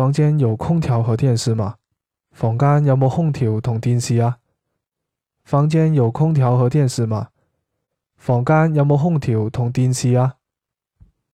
[0.00, 1.74] 房间有空调和电视吗？
[2.32, 4.38] 房间有冇空调同电视啊？
[5.44, 7.28] 房间有空调和电视吗？
[8.16, 10.36] 房间有冇空调同电视啊？